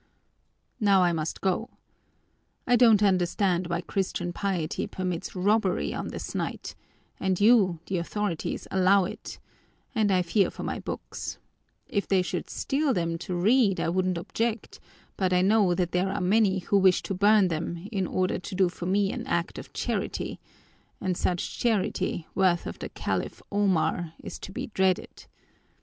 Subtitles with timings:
[0.79, 1.69] "Now I must go.
[2.65, 6.73] I don't understand why Christian piety permits robbery on this night
[7.19, 9.37] and you, the authorities, allow it
[9.93, 11.37] and I fear for my books.
[11.87, 14.79] If they should steal them to read I wouldn't object,
[15.17, 18.55] but I know that there are many who wish to burn them in order to
[18.55, 20.39] do for me an act of charity,
[20.99, 25.27] and such charity, worthy of the Caliph Omar, is to be dreaded.